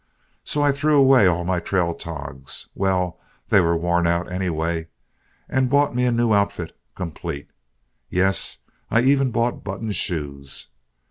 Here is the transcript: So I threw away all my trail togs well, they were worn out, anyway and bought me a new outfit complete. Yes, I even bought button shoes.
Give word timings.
So 0.43 0.63
I 0.63 0.71
threw 0.71 0.97
away 0.97 1.27
all 1.27 1.43
my 1.43 1.59
trail 1.59 1.93
togs 1.93 2.69
well, 2.73 3.19
they 3.49 3.61
were 3.61 3.77
worn 3.77 4.07
out, 4.07 4.31
anyway 4.31 4.87
and 5.47 5.69
bought 5.69 5.93
me 5.93 6.05
a 6.07 6.11
new 6.11 6.33
outfit 6.33 6.75
complete. 6.95 7.51
Yes, 8.09 8.61
I 8.89 9.01
even 9.01 9.29
bought 9.29 9.63
button 9.63 9.91
shoes. 9.91 10.69